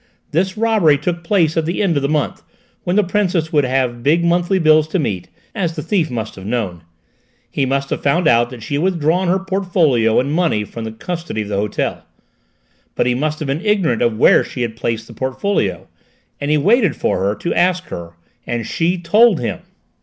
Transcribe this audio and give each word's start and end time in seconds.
"This 0.31 0.57
robbery 0.57 0.97
took 0.97 1.23
place 1.23 1.55
at 1.55 1.67
the 1.67 1.79
end 1.83 1.95
of 1.95 2.01
the 2.01 2.09
month, 2.09 2.41
when 2.85 2.95
the 2.95 3.03
Princess 3.03 3.53
would 3.53 3.65
have 3.65 4.01
big 4.01 4.23
monthly 4.25 4.57
bills 4.57 4.87
to 4.87 4.97
meet, 4.97 5.27
as 5.53 5.75
the 5.75 5.83
thief 5.83 6.09
must 6.09 6.33
have 6.33 6.43
known. 6.47 6.81
He 7.51 7.67
must 7.67 7.91
have 7.91 8.01
found 8.01 8.27
out 8.27 8.49
that 8.49 8.63
she 8.63 8.73
had 8.73 8.83
withdrawn 8.83 9.27
her 9.27 9.37
portfolio 9.37 10.19
and 10.19 10.33
money 10.33 10.63
from 10.63 10.85
the 10.85 10.91
custody 10.91 11.43
of 11.43 11.49
the 11.49 11.57
hotel. 11.57 12.03
But 12.95 13.05
he 13.05 13.13
must 13.13 13.37
have 13.41 13.47
been 13.47 13.63
ignorant 13.63 14.01
of 14.01 14.17
where 14.17 14.43
she 14.43 14.63
had 14.63 14.75
placed 14.75 15.05
the 15.05 15.13
portfolio; 15.13 15.87
and 16.39 16.49
he 16.49 16.57
waited 16.57 16.95
for 16.95 17.19
her 17.19 17.35
to 17.35 17.53
ask 17.53 17.83
her 17.89 18.13
and 18.47 18.65
she 18.65 18.97
told 18.97 19.39
him!" 19.39 19.59